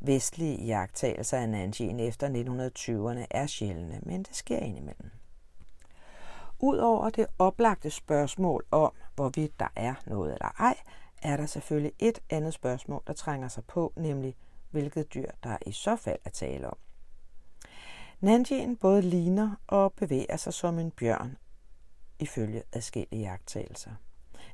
Vestlige 0.00 0.64
jagttagelser 0.64 1.38
af 1.38 1.48
Nanjien 1.48 2.00
efter 2.00 2.28
1920'erne 2.28 3.26
er 3.30 3.46
sjældne, 3.46 4.00
men 4.02 4.22
det 4.22 4.36
sker 4.36 4.58
indimellem. 4.58 5.10
Udover 6.58 7.10
det 7.10 7.26
oplagte 7.38 7.90
spørgsmål 7.90 8.64
om, 8.70 8.92
hvorvidt 9.14 9.60
der 9.60 9.68
er 9.76 9.94
noget 10.06 10.32
eller 10.32 10.60
ej, 10.60 10.76
er 11.24 11.36
der 11.36 11.46
selvfølgelig 11.46 11.92
et 11.98 12.20
andet 12.30 12.54
spørgsmål, 12.54 13.02
der 13.06 13.12
trænger 13.12 13.48
sig 13.48 13.64
på, 13.64 13.92
nemlig 13.96 14.36
hvilket 14.70 15.14
dyr 15.14 15.30
der 15.42 15.56
i 15.66 15.72
så 15.72 15.96
fald 15.96 16.18
er 16.24 16.30
tale 16.30 16.70
om. 16.70 16.76
Nanjien 18.20 18.76
både 18.76 19.02
ligner 19.02 19.56
og 19.66 19.92
bevæger 19.92 20.36
sig 20.36 20.54
som 20.54 20.78
en 20.78 20.90
bjørn, 20.90 21.36
ifølge 22.18 22.62
adskillige 22.72 23.22
jagttagelser. 23.22 23.90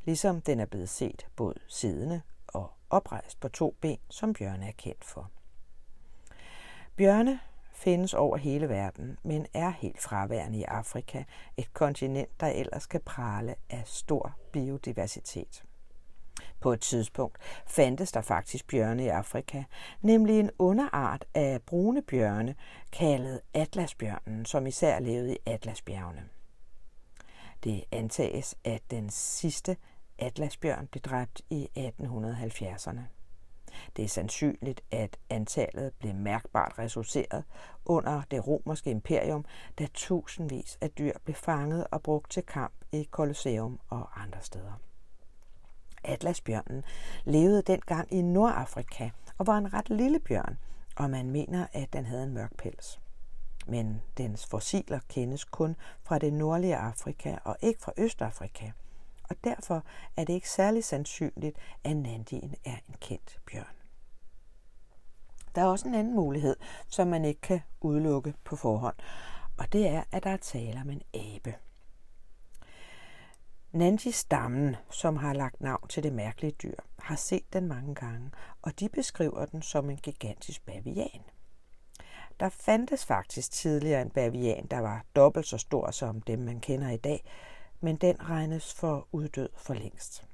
Ligesom 0.05 0.41
den 0.41 0.61
er 0.61 0.67
blevet 0.67 0.89
set 0.89 1.27
både 1.37 1.55
siddende 1.69 2.23
og 2.47 2.71
oprejst 2.91 3.41
på 3.41 3.49
to 3.49 3.77
ben, 3.81 3.99
som 4.09 4.33
bjørne 4.33 4.69
er 4.69 4.73
kendt 4.73 5.05
for. 5.05 5.31
Bjørne 6.97 7.41
findes 7.73 8.15
over 8.15 8.37
hele 8.37 8.69
verden, 8.69 9.19
men 9.23 9.47
er 9.55 9.71
helt 9.71 10.01
fraværende 10.01 10.59
i 10.59 10.63
Afrika, 10.63 11.25
et 11.57 11.73
kontinent, 11.73 12.41
der 12.41 12.47
ellers 12.47 12.87
kan 12.87 13.01
prale 13.01 13.55
af 13.71 13.83
stor 13.87 14.37
biodiversitet. 14.53 15.65
På 16.61 16.73
et 16.73 16.81
tidspunkt 16.81 17.39
fandtes 17.67 18.13
der 18.13 18.21
faktisk 18.21 18.67
bjørne 18.67 19.05
i 19.05 19.09
Afrika, 19.09 19.65
nemlig 20.01 20.41
en 20.41 20.51
underart 20.59 21.25
af 21.35 21.63
brune 21.63 22.03
bjørne, 22.03 22.55
kaldet 22.93 23.41
atlasbjørnen, 23.55 24.45
som 24.45 24.67
især 24.67 25.01
levede 25.01 25.35
i 25.35 25.39
Atlasbjergene. 25.47 26.29
Det 27.65 27.85
antages, 27.93 28.55
at 28.65 28.83
den 28.91 29.11
sidste 29.11 29.77
atlasbjørn 30.19 30.87
blev 30.87 31.03
dræbt 31.03 31.43
i 31.51 31.69
1870'erne. 31.79 33.01
Det 33.97 34.05
er 34.05 34.09
sandsynligt, 34.09 34.81
at 34.91 35.17
antallet 35.31 35.93
blev 35.99 36.15
mærkbart 36.15 36.79
reduceret 36.79 37.45
under 37.85 38.23
det 38.31 38.47
romerske 38.47 38.91
imperium, 38.91 39.45
da 39.79 39.87
tusindvis 39.95 40.79
af 40.81 40.91
dyr 40.91 41.13
blev 41.25 41.35
fanget 41.35 41.87
og 41.91 42.03
brugt 42.03 42.31
til 42.31 42.43
kamp 42.43 42.75
i 42.93 43.09
Colosseum 43.11 43.81
og 43.89 44.23
andre 44.23 44.43
steder. 44.43 44.90
Atlasbjørnen 46.05 46.85
levede 47.25 47.63
dengang 47.63 48.13
i 48.13 48.23
Nordafrika 48.23 49.11
og 49.39 49.47
var 49.47 49.59
en 49.59 49.73
ret 49.73 49.91
lille 49.91 50.21
bjørn, 50.21 50.59
og 50.97 51.11
man 51.11 51.31
mener, 51.31 51.67
at 51.73 51.93
den 51.93 52.07
havde 52.07 52.23
en 52.23 52.35
mørk 52.35 52.57
pels. 52.57 53.01
Men 53.67 54.03
dens 54.19 54.47
fossiler 54.47 55.01
kendes 55.09 55.45
kun 55.45 55.77
fra 56.03 56.19
det 56.19 56.33
nordlige 56.33 56.77
Afrika 56.77 57.37
og 57.45 57.57
ikke 57.61 57.81
fra 57.83 57.93
Østafrika, 57.97 58.71
og 59.31 59.37
derfor 59.45 59.85
er 60.17 60.25
det 60.25 60.33
ikke 60.33 60.51
særlig 60.51 60.85
sandsynligt, 60.85 61.59
at 61.85 61.97
Nandien 61.97 62.55
er 62.65 62.77
en 62.89 62.95
kendt 63.01 63.41
bjørn. 63.51 63.77
Der 65.55 65.63
er 65.63 65.67
også 65.67 65.89
en 65.89 65.95
anden 65.95 66.15
mulighed, 66.15 66.57
som 66.89 67.09
man 67.09 67.25
ikke 67.25 67.41
kan 67.41 67.61
udelukke 67.81 68.35
på 68.45 68.57
forhånd, 68.57 68.97
og 69.59 69.73
det 69.73 69.89
er, 69.89 70.03
at 70.13 70.25
der 70.25 70.31
er 70.31 70.37
tale 70.37 70.81
om 70.81 70.91
en 70.91 71.03
abe. 71.15 71.55
Nanji-stammen, 73.73 74.77
som 74.91 75.17
har 75.17 75.33
lagt 75.33 75.61
navn 75.61 75.89
til 75.89 76.03
det 76.03 76.13
mærkelige 76.13 76.53
dyr, 76.63 76.75
har 76.99 77.17
set 77.17 77.53
den 77.53 77.69
mange 77.69 77.95
gange, 77.95 78.31
og 78.63 78.81
de 78.81 78.89
beskriver 78.89 79.47
den 79.47 79.63
som 79.63 79.91
en 79.91 79.97
gigantisk 79.97 80.67
bavian. 80.67 81.23
Der 82.41 82.49
fandtes 82.49 83.07
faktisk 83.07 83.51
tidligere 83.53 84.03
en 84.03 84.11
bavian, 84.11 84.67
der 84.67 84.79
var 84.79 85.05
dobbelt 85.17 85.47
så 85.47 85.59
stor 85.59 85.91
som 85.91 86.21
dem, 86.21 86.39
man 86.39 86.61
kender 86.61 86.91
i 86.91 86.97
dag, 86.97 87.25
men 87.81 87.97
den 87.97 88.29
regnes 88.29 88.75
for 88.75 89.09
uddød 89.13 89.49
for 89.57 89.75
længst. 89.75 90.27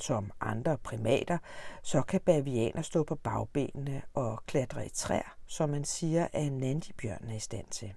Som 0.00 0.30
andre 0.40 0.78
primater, 0.78 1.38
så 1.82 2.02
kan 2.02 2.20
bavianer 2.20 2.82
stå 2.82 3.04
på 3.04 3.14
bagbenene 3.14 4.02
og 4.14 4.42
klatre 4.46 4.86
i 4.86 4.90
træer, 4.94 5.36
som 5.46 5.70
man 5.70 5.84
siger, 5.84 6.28
at 6.32 6.52
nandibjørnen 6.52 7.30
er 7.30 7.36
i 7.36 7.40
stand 7.40 7.66
til. 7.66 7.94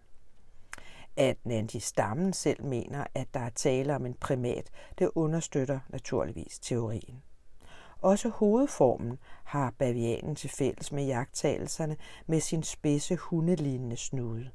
At 1.18 1.38
Nancy 1.44 1.78
Stammen 1.78 2.34
selv 2.34 2.64
mener, 2.64 3.06
at 3.14 3.28
der 3.34 3.40
er 3.40 3.50
tale 3.50 3.96
om 3.96 4.06
en 4.06 4.14
primat, 4.14 4.70
det 5.00 5.10
understøtter 5.16 5.80
naturligvis 5.90 6.60
teorien. 6.60 7.24
Også 8.02 8.30
hovedformen 8.30 9.18
har 9.44 9.74
bavianen 9.78 10.36
til 10.36 10.50
fælles 10.50 10.92
med 10.92 11.06
jagttagelserne 11.06 11.98
med 12.26 12.40
sin 12.40 12.64
spidse 12.64 13.16
hundelignende 13.16 13.98
snude. 13.98 14.50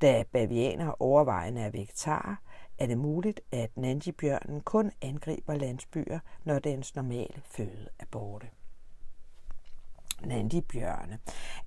Da 0.00 0.24
bavianer 0.32 1.02
overvejende 1.02 1.60
er 1.60 1.70
vegetarer, 1.70 2.36
er 2.78 2.86
det 2.86 2.98
muligt, 2.98 3.40
at 3.52 3.76
nandibjørnen 3.76 4.60
kun 4.60 4.92
angriber 5.02 5.54
landsbyer, 5.54 6.18
når 6.44 6.58
dens 6.58 6.94
normale 6.94 7.42
føde 7.44 7.88
er 7.98 8.06
borte. 8.10 8.46
Nandibjørne 10.22 11.18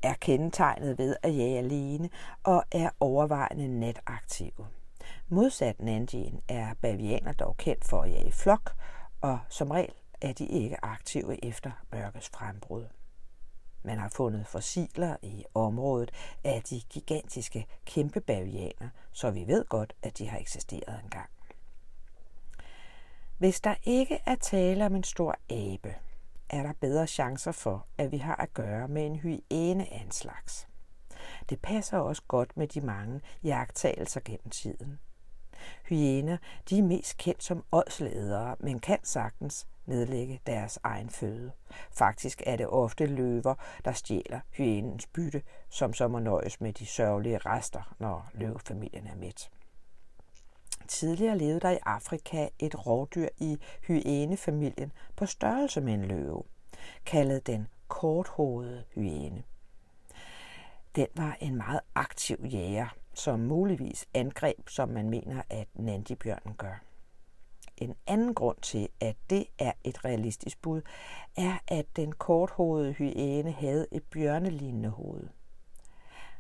er 0.04 0.14
kendetegnet 0.14 0.98
ved 0.98 1.16
at 1.24 1.38
jage 1.38 1.58
alene 1.58 2.10
og 2.44 2.64
er 2.72 2.90
overvejende 3.00 3.80
nataktive. 3.80 4.68
Modsat 5.28 5.82
nandien 5.82 6.42
er 6.48 6.74
bavianer 6.82 7.34
dog 7.34 7.58
kendt 7.58 7.86
for 7.86 8.02
at 8.02 8.12
jage 8.12 8.32
flok, 8.32 8.76
og 9.22 9.40
som 9.50 9.72
regel 9.72 9.94
er 10.22 10.34
de 10.34 10.46
ikke 10.46 10.86
aktive 10.86 11.46
efter 11.46 11.72
mørkets 11.92 12.30
frembrud. 12.30 12.86
Man 13.84 14.00
har 14.00 14.10
fundet 14.10 14.48
fossiler 14.48 15.16
i 15.22 15.46
området 15.54 16.12
af 16.44 16.62
de 16.64 16.82
gigantiske 16.90 17.66
kæmpebavianer, 17.86 18.90
så 19.12 19.32
vi 19.32 19.48
ved 19.48 19.66
godt, 19.66 19.94
at 20.04 20.18
de 20.18 20.28
har 20.30 20.40
eksisteret 20.40 21.00
engang. 21.04 21.30
Hvis 23.38 23.62
der 23.62 23.76
ikke 23.84 24.20
er 24.26 24.36
tale 24.36 24.86
om 24.86 24.96
en 24.96 25.04
stor 25.04 25.36
abe, 25.50 25.96
er 26.52 26.64
der 26.64 26.74
bedre 26.82 27.08
chancer 27.08 27.52
for, 27.52 27.86
at 27.98 28.12
vi 28.12 28.18
har 28.18 28.36
at 28.36 28.54
gøre 28.54 28.88
med 28.88 29.06
en 29.06 29.16
hyæne 29.16 29.94
af 29.94 30.02
en 30.06 30.12
slags. 30.12 30.68
Det 31.50 31.62
passer 31.62 31.98
også 31.98 32.22
godt 32.28 32.58
med 32.58 32.68
de 32.68 32.82
mange 32.82 33.22
jagttagelser 33.44 34.22
gennem 34.26 34.50
tiden. 34.50 35.00
Hyæner 35.90 36.38
de 36.70 36.80
er 36.80 36.84
mest 36.84 37.18
kendt 37.18 37.44
som 37.44 37.64
ådsledere, 37.72 38.56
men 38.60 38.80
kan 38.80 39.00
sagtens 39.04 39.68
nedlægge 39.86 40.40
deres 40.46 40.80
egen 40.84 41.10
føde. 41.10 41.52
Faktisk 41.92 42.42
er 42.46 42.56
det 42.56 42.68
ofte 42.68 43.06
løver, 43.06 43.56
der 43.86 43.92
stjæler 43.92 44.40
hyænens 44.52 45.08
bytte, 45.08 45.42
som 45.70 45.94
så 45.94 46.08
må 46.08 46.20
nøjes 46.20 46.62
med 46.62 46.74
de 46.74 46.86
sørgelige 46.86 47.38
rester, 47.38 47.96
når 48.00 48.30
løvefamilien 48.34 49.08
er 49.08 49.16
mæt. 49.16 49.50
Tidligere 50.92 51.38
levede 51.38 51.60
der 51.60 51.70
i 51.70 51.80
Afrika 51.86 52.48
et 52.60 52.88
rovdyr 52.88 53.28
i 53.38 53.58
hyænefamilien 53.88 54.92
på 55.16 55.26
størrelse 55.26 55.82
med 55.82 55.94
en 55.94 56.06
løve, 56.06 56.44
kaldet 57.06 57.48
den 57.48 57.68
korthovede 57.88 58.84
hyæne. 58.96 59.44
Den 60.96 61.08
var 61.16 61.38
en 61.40 61.56
meget 61.56 61.80
aktiv 61.96 62.38
jæger, 62.46 62.96
som 63.14 63.40
muligvis 63.40 64.08
angreb, 64.14 64.70
som 64.70 64.90
man 64.90 65.10
mener, 65.10 65.42
at 65.50 65.68
nandibjørnen 65.74 66.56
gør. 66.56 66.84
En 67.78 67.96
anden 68.08 68.34
grund 68.34 68.58
til, 68.62 68.90
at 69.00 69.16
det 69.30 69.46
er 69.60 69.72
et 69.84 70.06
realistisk 70.06 70.62
bud, 70.62 70.82
er, 71.38 71.58
at 71.68 71.86
den 71.96 72.12
korthovede 72.12 72.94
hyæne 72.94 73.52
havde 73.52 73.88
et 73.92 74.04
bjørnelignende 74.04 74.90
hoved. 74.90 75.28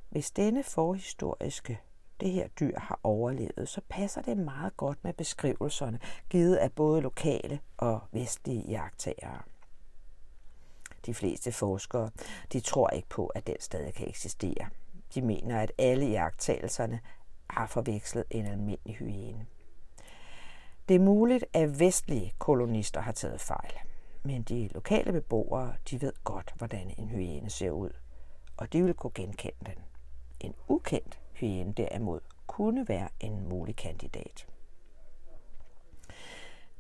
Hvis 0.09 0.31
denne 0.31 0.63
forhistoriske 0.63 1.79
det 2.21 2.31
her 2.31 2.47
dyr 2.47 2.79
har 2.79 2.99
overlevet, 3.03 3.69
så 3.69 3.81
passer 3.89 4.21
det 4.21 4.37
meget 4.37 4.77
godt 4.77 5.03
med 5.03 5.13
beskrivelserne, 5.13 5.99
givet 6.29 6.55
af 6.55 6.71
både 6.71 7.01
lokale 7.01 7.59
og 7.77 7.99
vestlige 8.11 8.61
jagttagere. 8.61 9.41
De 11.05 11.13
fleste 11.13 11.51
forskere 11.51 12.09
de 12.53 12.59
tror 12.59 12.89
ikke 12.89 13.09
på, 13.09 13.25
at 13.25 13.47
den 13.47 13.55
stadig 13.59 13.93
kan 13.93 14.07
eksistere. 14.09 14.69
De 15.15 15.21
mener, 15.21 15.61
at 15.61 15.71
alle 15.77 16.05
jagttagelserne 16.05 16.99
har 17.49 17.67
forvekslet 17.67 18.23
en 18.29 18.45
almindelig 18.45 18.95
hyæne. 18.95 19.45
Det 20.89 20.95
er 20.95 20.99
muligt, 20.99 21.45
at 21.53 21.79
vestlige 21.79 22.33
kolonister 22.39 23.01
har 23.01 23.11
taget 23.11 23.41
fejl, 23.41 23.73
men 24.23 24.41
de 24.41 24.67
lokale 24.67 25.11
beboere 25.11 25.73
de 25.89 26.01
ved 26.01 26.13
godt, 26.23 26.53
hvordan 26.57 26.93
en 26.97 27.09
hyæne 27.09 27.49
ser 27.49 27.71
ud, 27.71 27.89
og 28.57 28.73
de 28.73 28.83
vil 28.83 28.93
kunne 28.93 29.11
genkende 29.15 29.65
den. 29.65 29.83
En 30.39 30.53
ukendt 30.67 31.20
hyæne 31.41 31.73
derimod 31.73 32.19
kunne 32.47 32.87
være 32.87 33.09
en 33.19 33.49
mulig 33.49 33.75
kandidat. 33.75 34.47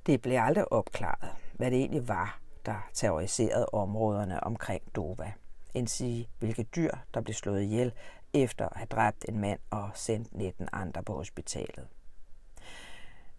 Det 0.05 0.21
blev 0.21 0.37
aldrig 0.39 0.71
opklaret, 0.71 1.29
hvad 1.53 1.71
det 1.71 1.79
egentlig 1.79 2.07
var, 2.07 2.39
der 2.65 2.89
terroriserede 2.93 3.65
områderne 3.65 4.43
omkring 4.43 4.95
Dova, 4.95 5.33
end 5.73 5.87
sige, 5.87 6.29
hvilke 6.39 6.63
dyr, 6.63 6.91
der 7.13 7.21
blev 7.21 7.33
slået 7.33 7.61
ihjel 7.61 7.93
efter 8.33 8.65
at 8.69 8.77
have 8.77 8.87
dræbt 8.87 9.25
en 9.29 9.39
mand 9.39 9.59
og 9.69 9.89
sendt 9.93 10.33
19 10.33 10.67
andre 10.71 11.03
på 11.03 11.13
hospitalet. 11.13 11.87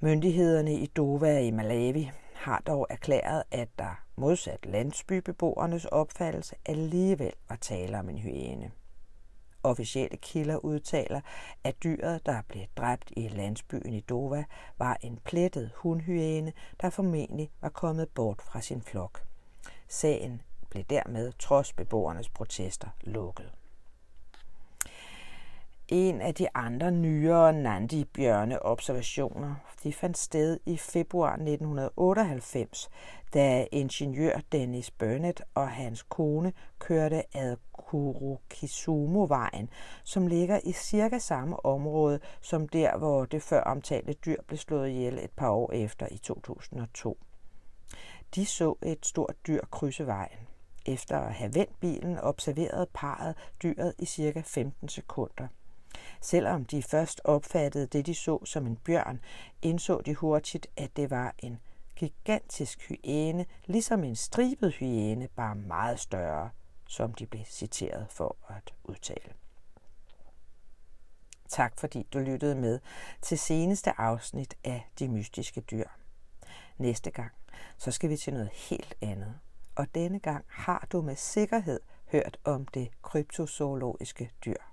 Myndighederne 0.00 0.74
i 0.74 0.86
Dova 0.86 1.38
i 1.38 1.50
Malawi 1.50 2.10
har 2.34 2.62
dog 2.66 2.86
erklæret, 2.90 3.42
at 3.50 3.68
der 3.78 4.04
modsat 4.16 4.66
landsbybeboernes 4.66 5.84
opfattelse 5.84 6.56
alligevel 6.66 7.32
var 7.48 7.56
tale 7.56 7.98
om 7.98 8.08
en 8.08 8.18
hyæne. 8.18 8.70
Officielle 9.62 10.16
kilder 10.16 10.56
udtaler, 10.56 11.20
at 11.64 11.82
dyret, 11.84 12.26
der 12.26 12.42
blev 12.48 12.64
dræbt 12.76 13.12
i 13.16 13.28
landsbyen 13.28 13.92
i 13.92 14.00
Dova, 14.00 14.44
var 14.78 14.98
en 15.00 15.18
plettet 15.24 15.70
hundhyæne, 15.74 16.52
der 16.80 16.90
formentlig 16.90 17.50
var 17.60 17.68
kommet 17.68 18.08
bort 18.08 18.42
fra 18.42 18.60
sin 18.60 18.82
flok. 18.82 19.22
Sagen 19.88 20.42
blev 20.70 20.84
dermed, 20.84 21.32
trods 21.38 21.72
beboernes 21.72 22.28
protester, 22.28 22.88
lukket. 23.00 23.52
En 25.88 26.20
af 26.20 26.34
de 26.34 26.46
andre 26.54 26.90
nyere 26.90 27.52
Nandi-bjørne-observationer 27.52 29.54
de 29.82 29.92
fandt 29.92 30.18
sted 30.18 30.60
i 30.66 30.76
februar 30.76 31.32
1998, 31.32 32.90
da 33.34 33.66
ingeniør 33.72 34.40
Dennis 34.52 34.90
Burnett 34.90 35.42
og 35.54 35.68
hans 35.68 36.02
kone 36.02 36.52
kørte 36.78 37.36
ad 37.36 37.56
Kurukisumu-vejen, 37.72 39.68
som 40.04 40.26
ligger 40.26 40.60
i 40.64 40.72
cirka 40.72 41.18
samme 41.18 41.66
område 41.66 42.20
som 42.40 42.68
der, 42.68 42.98
hvor 42.98 43.24
det 43.24 43.42
før 43.42 43.60
omtalte 43.60 44.12
dyr 44.12 44.42
blev 44.46 44.58
slået 44.58 44.88
ihjel 44.88 45.18
et 45.18 45.30
par 45.30 45.50
år 45.50 45.72
efter 45.72 46.06
i 46.10 46.18
2002. 46.18 47.18
De 48.34 48.46
så 48.46 48.74
et 48.82 49.06
stort 49.06 49.34
dyr 49.46 49.60
krydse 49.70 50.06
vejen. 50.06 50.38
Efter 50.86 51.18
at 51.18 51.34
have 51.34 51.54
vendt 51.54 51.80
bilen 51.80 52.18
observerede 52.18 52.86
parret 52.94 53.36
dyret 53.62 53.94
i 53.98 54.04
cirka 54.04 54.42
15 54.44 54.88
sekunder. 54.88 55.46
Selvom 56.22 56.64
de 56.64 56.82
først 56.82 57.20
opfattede 57.24 57.86
det, 57.86 58.06
de 58.06 58.14
så 58.14 58.44
som 58.44 58.66
en 58.66 58.76
bjørn, 58.76 59.20
indså 59.62 60.00
de 60.00 60.14
hurtigt, 60.14 60.66
at 60.76 60.96
det 60.96 61.10
var 61.10 61.34
en 61.38 61.58
gigantisk 61.96 62.88
hyæne, 62.88 63.46
ligesom 63.66 64.04
en 64.04 64.16
stribet 64.16 64.72
hyæne, 64.72 65.28
bare 65.28 65.54
meget 65.54 66.00
større, 66.00 66.50
som 66.88 67.14
de 67.14 67.26
blev 67.26 67.44
citeret 67.44 68.06
for 68.10 68.36
at 68.48 68.74
udtale. 68.84 69.32
Tak 71.48 71.78
fordi 71.78 72.06
du 72.12 72.18
lyttede 72.18 72.54
med 72.54 72.80
til 73.22 73.38
seneste 73.38 74.00
afsnit 74.00 74.54
af 74.64 74.88
De 74.98 75.08
Mystiske 75.08 75.60
Dyr. 75.60 75.88
Næste 76.78 77.10
gang, 77.10 77.32
så 77.78 77.90
skal 77.90 78.10
vi 78.10 78.16
til 78.16 78.32
noget 78.32 78.50
helt 78.52 78.94
andet. 79.00 79.34
Og 79.76 79.86
denne 79.94 80.18
gang 80.18 80.44
har 80.48 80.86
du 80.92 81.02
med 81.02 81.16
sikkerhed 81.16 81.80
hørt 82.12 82.38
om 82.44 82.66
det 82.66 82.90
kryptozoologiske 83.02 84.30
dyr. 84.44 84.71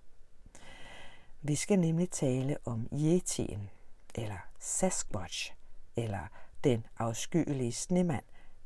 Vi 1.42 1.56
skal 1.56 1.80
nemlig 1.80 2.10
tale 2.10 2.58
om 2.66 2.88
Yetien, 2.94 3.70
eller 4.16 4.48
Sasquatch, 4.60 5.54
eller 5.98 6.30
den 6.64 6.86
afskyelige 6.98 7.72
snemand, 7.72 8.24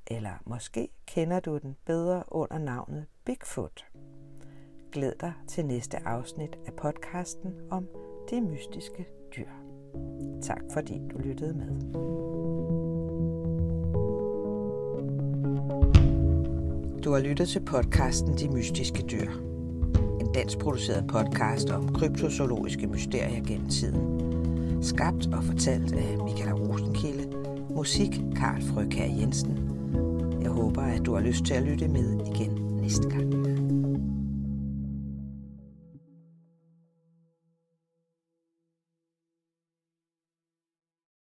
eller 0.08 0.32
måske 0.46 0.90
kender 1.06 1.40
du 1.40 1.58
den 1.58 1.76
bedre 1.86 2.24
under 2.28 2.58
navnet 2.58 3.06
Bigfoot. 3.26 3.86
Glæd 4.92 5.14
dig 5.20 5.34
til 5.48 5.66
næste 5.66 6.08
afsnit 6.08 6.58
af 6.68 6.74
podcasten 6.74 7.54
om 7.72 7.88
det 8.30 8.44
mystiske 8.44 9.08
dyr. 9.38 9.50
Tak 10.42 10.62
fordi 10.74 11.02
du 11.12 11.18
lyttede 11.18 11.54
med. 11.54 11.94
Du 17.04 17.12
har 17.12 17.20
lyttet 17.20 17.50
til 17.50 17.66
podcasten 17.66 18.38
De 18.38 18.50
Mystiske 18.50 19.02
Dyr. 19.02 19.53
En 20.34 20.40
dansk 20.40 20.58
produceret 20.60 21.08
podcast 21.08 21.70
om 21.70 21.94
kryptozoologiske 21.94 22.88
mysterier 22.88 23.44
gennem 23.44 23.70
tiden. 23.70 24.84
Skabt 24.84 25.30
og 25.34 25.44
fortalt 25.44 25.94
af 25.94 26.18
Michaela 26.24 26.52
Rosenkilde. 26.52 27.38
Musik 27.70 28.22
Karl 28.36 28.62
Frøkær 28.62 29.06
Jensen. 29.06 29.58
Jeg 30.42 30.52
håber, 30.52 30.82
at 30.82 31.06
du 31.06 31.14
har 31.14 31.22
lyst 31.22 31.46
til 31.46 31.54
at 31.54 31.64
lytte 31.64 31.88
med 31.88 32.20
igen 32.36 32.80
næste 32.82 33.10
gang. 33.10 33.43